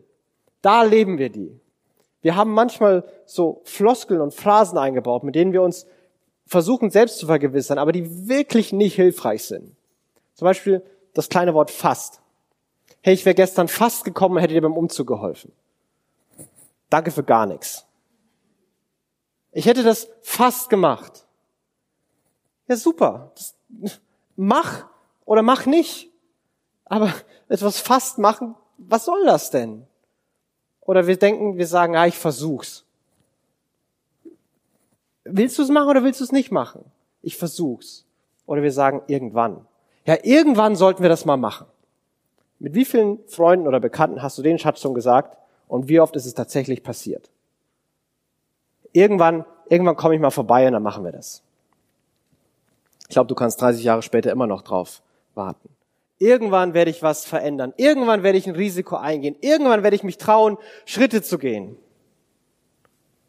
[0.61, 1.59] da leben wir die.
[2.21, 5.85] Wir haben manchmal so Floskeln und Phrasen eingebaut, mit denen wir uns
[6.45, 9.75] versuchen selbst zu vergewissern, aber die wirklich nicht hilfreich sind.
[10.39, 10.81] Zum Beispiel
[11.13, 12.21] das kleine Wort fast.
[13.01, 15.51] Hey, ich wäre gestern fast gekommen und hätte dir beim Umzug geholfen.
[16.89, 17.85] Danke für gar nichts.
[19.51, 21.25] Ich hätte das fast gemacht.
[22.69, 23.33] Ja, super.
[23.35, 23.53] Das,
[24.37, 24.85] mach
[25.25, 26.09] oder mach nicht.
[26.85, 27.13] Aber
[27.49, 29.85] etwas fast machen, was soll das denn?
[30.79, 32.85] Oder wir denken, wir sagen, ja, ich versuch's.
[35.25, 36.85] Willst du es machen oder willst du es nicht machen?
[37.21, 38.05] Ich versuch's.
[38.45, 39.65] Oder wir sagen irgendwann.
[40.05, 41.67] Ja, irgendwann sollten wir das mal machen.
[42.59, 46.15] Mit wie vielen Freunden oder Bekannten hast du den Schatz schon gesagt und wie oft
[46.15, 47.29] ist es tatsächlich passiert?
[48.91, 51.41] Irgendwann, irgendwann komme ich mal vorbei und dann machen wir das.
[53.07, 55.01] Ich glaube, du kannst 30 Jahre später immer noch drauf
[55.35, 55.69] warten.
[56.17, 57.73] Irgendwann werde ich was verändern.
[57.77, 59.37] Irgendwann werde ich ein Risiko eingehen.
[59.39, 61.77] Irgendwann werde ich mich trauen, Schritte zu gehen.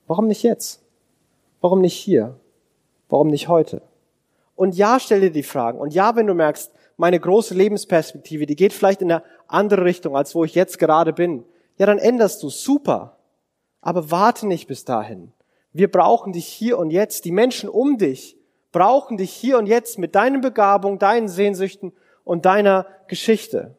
[0.09, 0.83] Warum nicht jetzt?
[1.61, 2.37] Warum nicht hier?
[3.09, 3.81] Warum nicht heute?
[4.61, 5.79] Und ja, stell dir die Fragen.
[5.79, 10.15] Und ja, wenn du merkst, meine große Lebensperspektive, die geht vielleicht in eine andere Richtung,
[10.15, 11.45] als wo ich jetzt gerade bin,
[11.79, 12.51] ja, dann änderst du.
[12.51, 13.17] Super.
[13.81, 15.33] Aber warte nicht bis dahin.
[15.73, 17.25] Wir brauchen dich hier und jetzt.
[17.25, 18.37] Die Menschen um dich
[18.71, 21.95] brauchen dich hier und jetzt mit deinen Begabungen, deinen Sehnsüchten
[22.25, 23.79] und deiner Geschichte.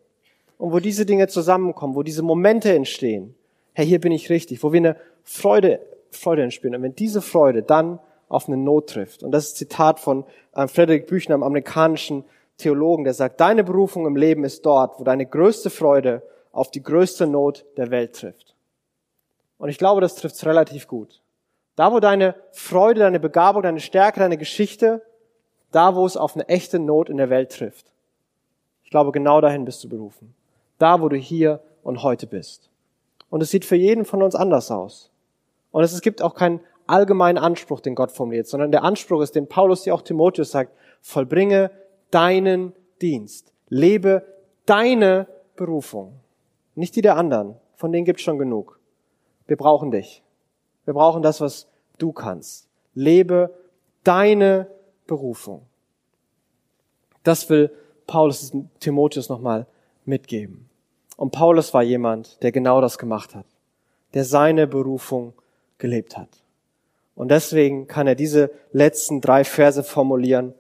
[0.58, 3.36] Und wo diese Dinge zusammenkommen, wo diese Momente entstehen,
[3.74, 6.76] hey, hier bin ich richtig, wo wir eine Freude Freude entspüren.
[6.76, 8.00] Und wenn diese Freude dann
[8.32, 12.24] auf eine Not trifft, und das ist Zitat von äh, Friedrich Büchner, einem amerikanischen
[12.58, 16.84] Theologen, der sagt, deine Berufung im Leben ist dort, wo deine größte Freude auf die
[16.84, 18.56] größte Not der Welt trifft.
[19.58, 21.22] Und ich glaube, das trifft es relativ gut.
[21.76, 25.02] Da, wo deine Freude, deine Begabung, deine Stärke, deine Geschichte,
[25.72, 27.86] da, wo es auf eine echte Not in der Welt trifft.
[28.84, 30.34] Ich glaube, genau dahin bist du berufen.
[30.78, 32.70] Da, wo du hier und heute bist.
[33.30, 35.10] Und es sieht für jeden von uns anders aus.
[35.72, 39.48] Und es gibt auch keinen allgemeinen Anspruch, den Gott formuliert, sondern der Anspruch ist, den
[39.48, 41.72] Paulus ja auch Timotheus sagt, vollbringe
[42.12, 43.54] deinen Dienst.
[43.68, 44.26] Lebe
[44.66, 46.20] deine Berufung.
[46.76, 47.56] Nicht die der anderen.
[47.76, 48.80] Von denen gibt's schon genug.
[49.48, 50.24] Wir brauchen dich.
[50.86, 51.68] Wir brauchen das, was
[51.98, 52.70] du kannst.
[52.94, 53.54] Lebe
[54.04, 54.68] deine
[55.08, 55.66] Berufung.
[57.24, 57.72] Das will
[58.08, 59.68] Paulus Timotheus nochmal
[60.06, 60.70] mitgeben.
[61.18, 63.46] Und Paulus war jemand, der genau das gemacht hat,
[64.14, 65.34] der seine Berufung
[65.78, 66.41] gelebt hat.
[67.22, 70.56] Und deswegen kann er diese letzten drei Verse formulieren,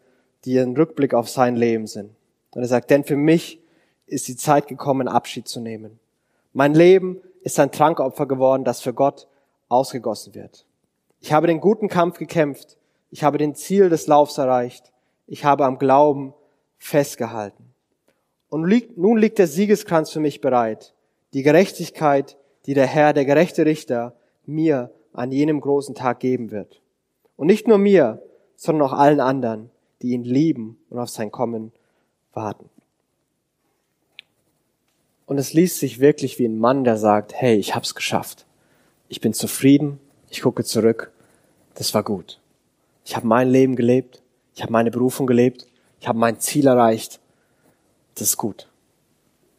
[0.45, 2.11] die ein Rückblick auf sein Leben sind.
[2.51, 3.59] Und er sagt, denn für mich
[4.05, 5.99] ist die Zeit gekommen, Abschied zu nehmen.
[6.53, 9.27] Mein Leben ist ein Trankopfer geworden, das für Gott
[9.69, 10.67] ausgegossen wird.
[11.19, 12.77] Ich habe den guten Kampf gekämpft.
[13.09, 14.91] Ich habe den Ziel des Laufs erreicht.
[15.25, 16.35] Ich habe am Glauben
[16.77, 17.73] festgehalten.
[18.49, 20.93] Und nun liegt der Siegeskranz für mich bereit.
[21.33, 24.13] Die Gerechtigkeit, die der Herr, der gerechte Richter,
[24.45, 26.81] mir an jenem großen Tag geben wird.
[27.35, 28.21] Und nicht nur mir,
[28.55, 29.71] sondern auch allen anderen,
[30.01, 31.71] die ihn lieben und auf sein Kommen
[32.33, 32.69] warten.
[35.25, 38.45] Und es liest sich wirklich wie ein Mann, der sagt, hey, ich hab's geschafft.
[39.07, 41.11] Ich bin zufrieden, ich gucke zurück,
[41.75, 42.39] das war gut.
[43.05, 44.21] Ich habe mein Leben gelebt,
[44.53, 45.67] ich habe meine Berufung gelebt,
[45.99, 47.19] ich habe mein Ziel erreicht,
[48.15, 48.69] das ist gut.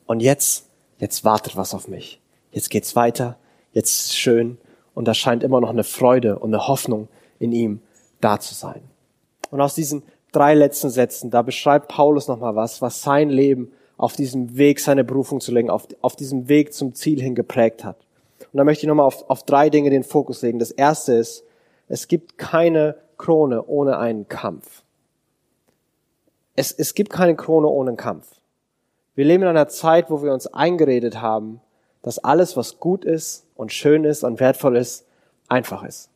[0.07, 2.21] Und jetzt, jetzt wartet was auf mich.
[2.51, 3.38] Jetzt geht's weiter,
[3.73, 4.59] jetzt ist es schön,
[4.95, 7.81] und da scheint immer noch eine Freude und eine Hoffnung in ihm
[8.21, 8.83] da zu sein.
[9.51, 10.03] Und aus diesen
[10.33, 15.05] drei letzten Sätzen, da beschreibt Paulus nochmal was, was sein Leben auf diesem Weg, seine
[15.05, 17.97] Berufung zu legen, auf, auf diesem Weg zum Ziel hin geprägt hat.
[18.53, 20.59] Und da möchte ich nochmal auf, auf drei Dinge den Fokus legen.
[20.59, 21.45] Das erste ist,
[21.89, 24.83] es gibt keine Krone ohne einen Kampf.
[26.57, 28.29] Es, es gibt keine Krone ohne einen Kampf.
[29.15, 31.61] Wir leben in einer Zeit, wo wir uns eingeredet haben,
[32.03, 35.07] dass alles, was gut ist und schön ist und wertvoll ist,
[35.49, 36.11] einfach ist.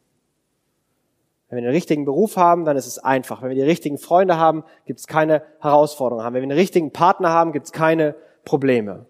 [1.49, 3.41] Wenn wir den richtigen Beruf haben, dann ist es einfach.
[3.41, 6.35] Wenn wir die richtigen Freunde haben, gibt es keine Herausforderungen haben.
[6.35, 9.07] Wenn wir den richtigen Partner haben, gibt es keine Probleme.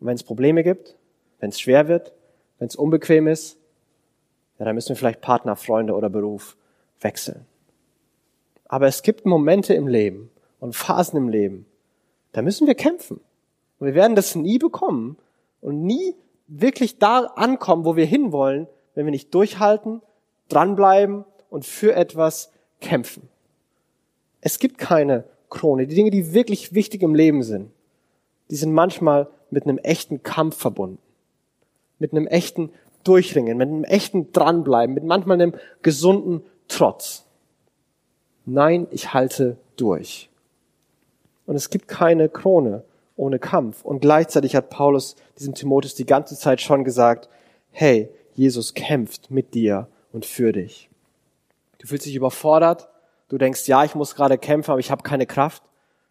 [0.00, 0.96] Und wenn es Probleme gibt,
[1.38, 2.12] wenn es schwer wird,
[2.58, 3.56] wenn es unbequem ist,
[4.58, 6.56] ja, dann müssen wir vielleicht Partner, Freunde oder Beruf
[7.00, 7.46] wechseln.
[8.68, 11.66] Aber es gibt Momente im Leben und Phasen im Leben,
[12.32, 13.20] da müssen wir kämpfen.
[13.78, 15.16] Und wir werden das nie bekommen,
[15.60, 16.14] und nie
[16.46, 20.02] wirklich da ankommen, wo wir hinwollen, wenn wir nicht durchhalten,
[20.48, 23.28] dranbleiben und für etwas kämpfen.
[24.40, 25.86] Es gibt keine Krone.
[25.86, 27.70] Die Dinge, die wirklich wichtig im Leben sind,
[28.50, 30.98] die sind manchmal mit einem echten Kampf verbunden.
[31.98, 32.70] Mit einem echten
[33.04, 37.26] Durchringen, mit einem echten Dranbleiben, mit manchmal einem gesunden Trotz.
[38.46, 40.30] Nein, ich halte durch.
[41.46, 42.84] Und es gibt keine Krone
[43.20, 43.84] ohne Kampf.
[43.84, 47.28] Und gleichzeitig hat Paulus diesem Timotheus die ganze Zeit schon gesagt,
[47.70, 50.88] hey, Jesus kämpft mit dir und für dich.
[51.78, 52.88] Du fühlst dich überfordert,
[53.28, 55.62] du denkst, ja, ich muss gerade kämpfen, aber ich habe keine Kraft.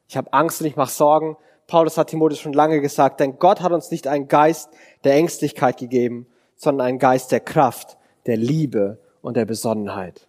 [0.07, 1.35] Ich habe Angst und ich mache Sorgen.
[1.67, 4.69] Paulus hat Timotheus schon lange gesagt, denn Gott hat uns nicht einen Geist
[5.03, 10.27] der Ängstlichkeit gegeben, sondern einen Geist der Kraft, der Liebe und der Besonnenheit.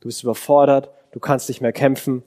[0.00, 2.22] Du bist überfordert, du kannst nicht mehr kämpfen.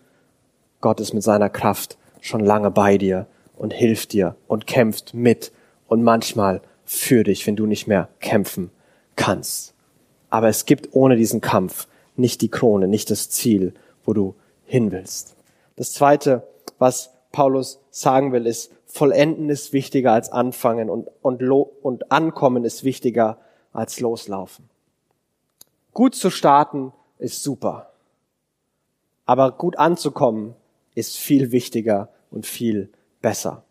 [0.81, 5.51] Gott ist mit seiner Kraft schon lange bei dir und hilft dir und kämpft mit
[5.87, 8.71] und manchmal für dich, wenn du nicht mehr kämpfen
[9.15, 9.73] kannst.
[10.29, 14.91] Aber es gibt ohne diesen Kampf nicht die Krone, nicht das Ziel, wo du hin
[14.91, 15.35] willst.
[15.75, 16.47] Das zweite,
[16.79, 22.83] was Paulus sagen will, ist, vollenden ist wichtiger als anfangen und, und, und ankommen ist
[22.83, 23.37] wichtiger
[23.73, 24.69] als loslaufen.
[25.93, 27.91] Gut zu starten ist super.
[29.25, 30.55] Aber gut anzukommen
[30.95, 32.89] ist viel wichtiger und viel
[33.21, 33.63] besser.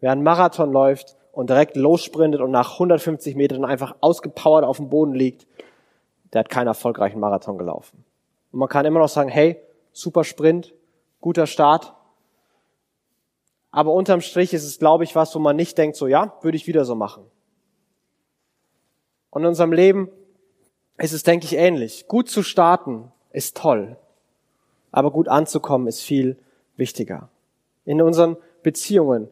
[0.00, 4.90] Wer einen Marathon läuft und direkt lossprintet und nach 150 Metern einfach ausgepowert auf dem
[4.90, 5.46] Boden liegt,
[6.32, 8.04] der hat keinen erfolgreichen Marathon gelaufen.
[8.52, 9.60] Und man kann immer noch sagen, hey,
[9.92, 10.74] super Sprint,
[11.20, 11.94] guter Start.
[13.70, 16.56] Aber unterm Strich ist es, glaube ich, was, wo man nicht denkt, so ja, würde
[16.56, 17.24] ich wieder so machen.
[19.30, 20.10] Und in unserem Leben
[20.98, 22.06] ist es, denke ich, ähnlich.
[22.06, 23.96] Gut zu starten ist toll,
[24.90, 26.38] aber gut anzukommen ist viel
[26.76, 27.30] wichtiger.
[27.84, 29.28] In unseren Beziehungen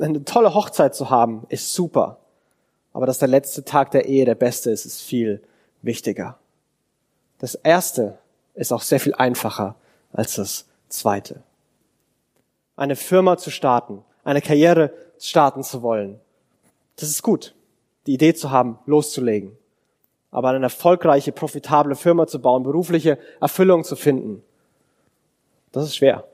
[0.00, 2.18] eine tolle Hochzeit zu haben, ist super.
[2.92, 5.42] Aber dass der letzte Tag der Ehe der beste ist, ist viel
[5.82, 6.38] wichtiger.
[7.38, 8.18] Das erste
[8.54, 9.74] ist auch sehr viel einfacher
[10.12, 11.42] als das zweite.
[12.76, 16.20] Eine Firma zu starten, eine Karriere starten zu wollen,
[16.96, 17.54] das ist gut.
[18.06, 19.56] Die Idee zu haben, loszulegen.
[20.30, 24.42] Aber eine erfolgreiche, profitable Firma zu bauen, berufliche Erfüllung zu finden,
[25.72, 26.24] das ist schwer.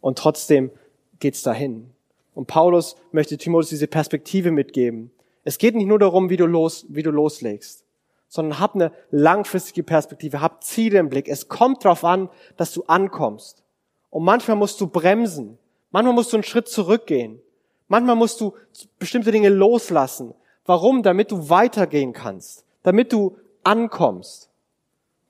[0.00, 0.70] Und trotzdem
[1.18, 1.90] geht's dahin.
[2.34, 5.10] Und Paulus möchte Timotheus diese Perspektive mitgeben.
[5.44, 7.86] Es geht nicht nur darum, wie du los, wie du loslegst
[8.28, 11.28] sondern hab eine langfristige Perspektive, hab Ziele im Blick.
[11.28, 13.62] Es kommt darauf an, dass du ankommst.
[14.10, 15.58] Und manchmal musst du bremsen.
[15.90, 17.40] Manchmal musst du einen Schritt zurückgehen.
[17.88, 18.54] Manchmal musst du
[18.98, 20.34] bestimmte Dinge loslassen.
[20.64, 21.02] Warum?
[21.02, 22.64] Damit du weitergehen kannst.
[22.82, 24.50] Damit du ankommst.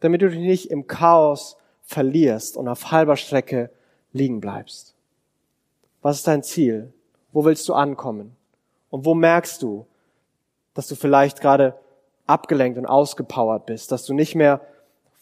[0.00, 3.70] Damit du dich nicht im Chaos verlierst und auf halber Strecke
[4.16, 4.94] liegen bleibst.
[6.02, 6.92] Was ist dein Ziel?
[7.32, 8.36] Wo willst du ankommen?
[8.90, 9.86] Und wo merkst du,
[10.74, 11.74] dass du vielleicht gerade
[12.26, 14.60] abgelenkt und ausgepowert bist, dass du nicht mehr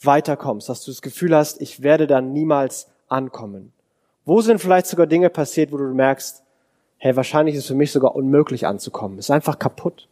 [0.02, 3.72] weiterkommst, dass du das Gefühl hast, ich werde dann niemals ankommen?
[4.24, 6.42] Wo sind vielleicht sogar Dinge passiert, wo du merkst,
[6.98, 9.18] hey, wahrscheinlich ist es für mich sogar unmöglich anzukommen.
[9.18, 10.08] Es ist einfach kaputt.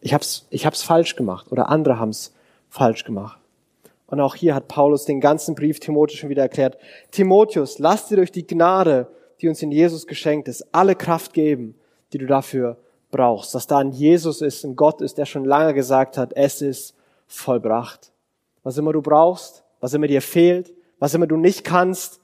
[0.00, 2.34] Ich hab's, ich hab's falsch gemacht oder andere haben's
[2.70, 3.38] falsch gemacht.
[4.06, 6.78] Und auch hier hat Paulus den ganzen Brief Timotheus schon wieder erklärt.
[7.10, 9.08] Timotheus, lass dir durch die Gnade,
[9.40, 11.74] die uns in Jesus geschenkt ist, alle Kraft geben,
[12.12, 12.76] die du dafür
[13.10, 16.60] brauchst, dass da ein Jesus ist, ein Gott ist, der schon lange gesagt hat, es
[16.62, 16.94] ist
[17.26, 18.12] vollbracht.
[18.62, 22.20] Was immer du brauchst, was immer dir fehlt, was immer du nicht kannst,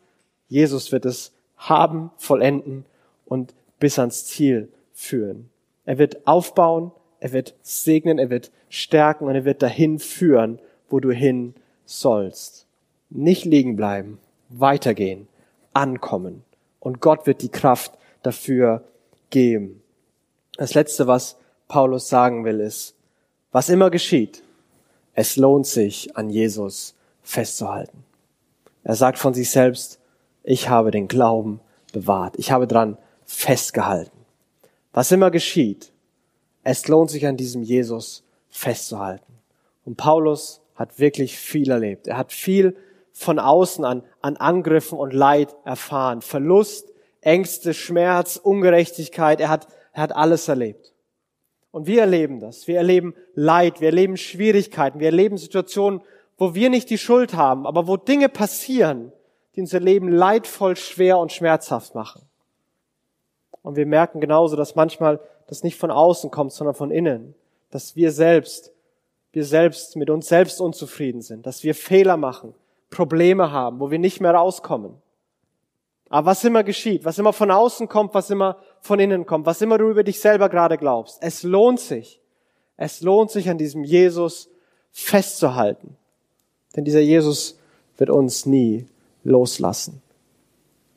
[0.49, 2.87] Jesus wird es haben, vollenden
[3.27, 5.51] und bis ans Ziel führen.
[5.85, 11.01] Er wird aufbauen, er wird segnen, er wird stärken und er wird dahin führen, wo
[11.01, 11.55] du hin
[11.91, 12.67] sollst.
[13.11, 15.27] Nicht liegen bleiben, weitergehen,
[15.73, 16.45] ankommen.
[16.79, 18.85] Und Gott wird die Kraft dafür
[19.31, 19.83] geben.
[20.57, 21.37] Das Letzte, was
[21.69, 22.95] Paulus sagen will, ist,
[23.53, 24.43] was immer geschieht,
[25.15, 28.05] es lohnt sich, an Jesus festzuhalten.
[28.85, 29.99] Er sagt von sich selbst,
[30.45, 31.61] ich habe den Glauben
[31.93, 32.35] bewahrt.
[32.39, 34.17] Ich habe dran festgehalten.
[34.93, 35.93] Was immer geschieht,
[36.63, 39.33] es lohnt sich an diesem Jesus festzuhalten.
[39.85, 42.09] Und Paulus hat wirklich viel erlebt.
[42.09, 42.77] Er hat viel
[43.13, 46.23] von außen an, an Angriffen und Leid erfahren.
[46.23, 49.41] Verlust, Ängste, Schmerz, Ungerechtigkeit.
[49.41, 50.93] Er hat er hat alles erlebt.
[51.73, 52.67] Und wir erleben das.
[52.67, 56.03] Wir erleben Leid, wir erleben Schwierigkeiten, wir erleben Situationen,
[56.37, 59.13] wo wir nicht die Schuld haben, aber wo Dinge passieren,
[59.55, 62.23] die unser Leben leidvoll, schwer und schmerzhaft machen.
[63.63, 67.35] Und wir merken genauso, dass manchmal das nicht von außen kommt, sondern von innen.
[67.71, 68.70] Dass wir selbst,
[69.33, 72.55] wir selbst mit uns selbst unzufrieden sind, dass wir Fehler machen,
[72.91, 74.95] Probleme haben, wo wir nicht mehr rauskommen.
[76.09, 79.63] Aber was immer geschieht, was immer von außen kommt, was immer von innen kommt, was
[79.63, 82.21] immer du über dich selber gerade glaubst, es lohnt sich.
[82.77, 84.49] Es lohnt sich an diesem Jesus
[84.91, 85.97] festzuhalten.
[86.75, 87.59] Denn dieser Jesus
[87.99, 88.87] wird uns nie
[89.23, 90.01] loslassen.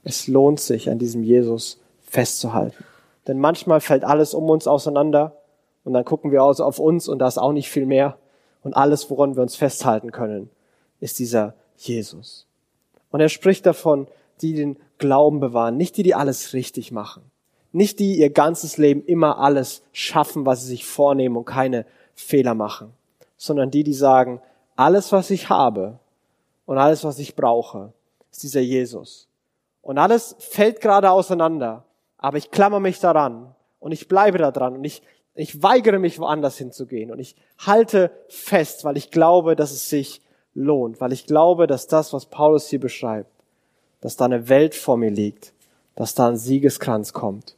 [0.03, 2.85] Es lohnt sich, an diesem Jesus festzuhalten.
[3.27, 5.35] Denn manchmal fällt alles um uns auseinander
[5.83, 8.17] und dann gucken wir also auf uns und da ist auch nicht viel mehr
[8.63, 10.49] und alles, woran wir uns festhalten können,
[10.99, 12.47] ist dieser Jesus.
[13.11, 14.07] Und er spricht davon,
[14.41, 17.23] die den Glauben bewahren, nicht die, die alles richtig machen,
[17.71, 22.55] nicht die ihr ganzes Leben immer alles schaffen, was sie sich vornehmen und keine Fehler
[22.55, 22.93] machen,
[23.37, 24.41] sondern die, die sagen,
[24.75, 25.99] alles, was ich habe
[26.65, 27.93] und alles, was ich brauche,
[28.31, 29.27] ist dieser Jesus.
[29.81, 31.83] Und alles fällt gerade auseinander,
[32.17, 35.03] aber ich klammer mich daran und ich bleibe da dran und ich,
[35.35, 40.21] ich weigere mich woanders hinzugehen und ich halte fest, weil ich glaube, dass es sich
[40.53, 43.31] lohnt, weil ich glaube, dass das, was Paulus hier beschreibt,
[44.01, 45.53] dass da eine Welt vor mir liegt,
[45.95, 47.55] dass da ein Siegeskranz kommt,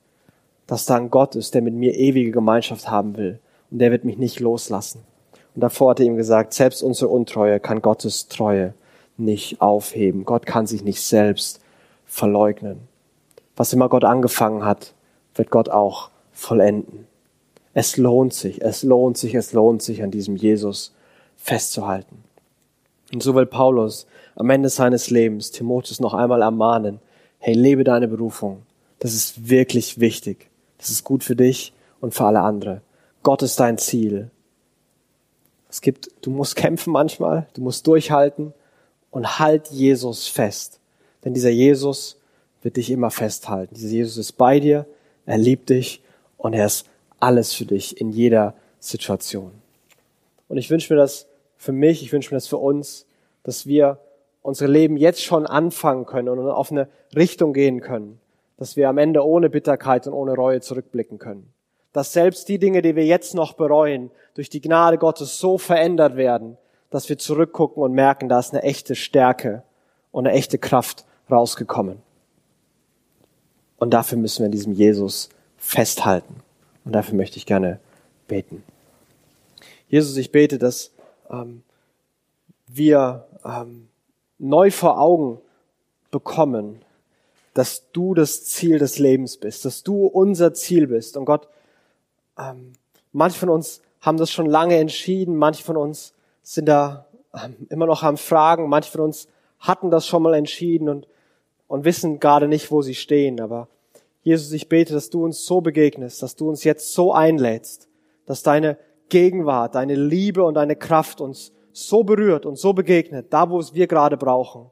[0.67, 3.39] dass da ein Gott ist, der mit mir ewige Gemeinschaft haben will
[3.71, 5.03] und der wird mich nicht loslassen.
[5.53, 8.73] Und davor hat er ihm gesagt, selbst unsere Untreue kann Gottes Treue
[9.17, 10.25] nicht aufheben.
[10.25, 11.61] Gott kann sich nicht selbst
[12.05, 12.87] verleugnen.
[13.55, 14.93] Was immer Gott angefangen hat,
[15.33, 17.07] wird Gott auch vollenden.
[17.75, 20.95] Es lohnt sich, es lohnt sich, es lohnt sich, an diesem Jesus
[21.35, 22.23] festzuhalten.
[23.13, 26.99] Und so will Paulus am Ende seines Lebens Timotheus noch einmal ermahnen,
[27.37, 28.63] hey, lebe deine Berufung.
[28.99, 30.49] Das ist wirklich wichtig.
[30.77, 32.81] Das ist gut für dich und für alle andere.
[33.23, 34.31] Gott ist dein Ziel.
[35.69, 38.53] Es gibt, du musst kämpfen manchmal, du musst durchhalten
[39.11, 40.79] und halt Jesus fest.
[41.25, 42.21] Denn dieser Jesus
[42.61, 43.75] wird dich immer festhalten.
[43.75, 44.85] Dieser Jesus ist bei dir,
[45.25, 46.01] er liebt dich
[46.37, 46.85] und er ist
[47.19, 49.51] alles für dich in jeder Situation.
[50.47, 53.07] Und ich wünsche mir das für mich, ich wünsche mir das für uns,
[53.43, 53.99] dass wir
[54.41, 58.19] unsere Leben jetzt schon anfangen können und auf eine Richtung gehen können,
[58.57, 61.51] dass wir am Ende ohne Bitterkeit und ohne Reue zurückblicken können.
[61.93, 66.15] Dass selbst die Dinge, die wir jetzt noch bereuen, durch die Gnade Gottes so verändert
[66.15, 66.57] werden,
[66.91, 69.63] dass wir zurückgucken und merken, da ist eine echte Stärke
[70.11, 72.01] und eine echte Kraft rausgekommen.
[73.77, 76.44] Und dafür müssen wir in diesem Jesus festhalten.
[76.85, 77.79] Und dafür möchte ich gerne
[78.27, 78.63] beten.
[79.89, 80.91] Jesus, ich bete, dass
[81.29, 81.63] ähm,
[82.67, 83.87] wir ähm,
[84.37, 85.39] neu vor Augen
[86.11, 86.81] bekommen,
[87.53, 91.17] dass du das Ziel des Lebens bist, dass du unser Ziel bist.
[91.17, 91.47] Und Gott,
[92.37, 92.73] ähm,
[93.11, 97.85] manche von uns haben das schon lange entschieden, manche von uns sind da ähm, immer
[97.85, 99.27] noch am Fragen, manche von uns
[99.59, 101.07] hatten das schon mal entschieden und,
[101.67, 103.41] und wissen gerade nicht, wo sie stehen.
[103.41, 103.67] Aber
[104.25, 107.87] Jesus, ich bete, dass du uns so begegnest, dass du uns jetzt so einlädst,
[108.25, 113.51] dass deine Gegenwart, deine Liebe und deine Kraft uns so berührt und so begegnet, da
[113.51, 114.71] wo es wir gerade brauchen,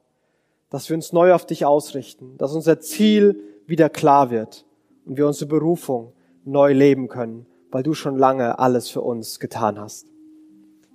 [0.70, 4.66] dass wir uns neu auf dich ausrichten, dass unser Ziel wieder klar wird
[5.06, 6.14] und wir unsere Berufung
[6.44, 10.08] neu leben können, weil du schon lange alles für uns getan hast.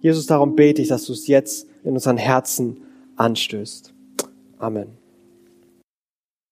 [0.01, 2.83] Jesus, darum bete ich, dass du es jetzt in unseren Herzen
[3.15, 3.93] anstößt.
[4.57, 4.98] Amen.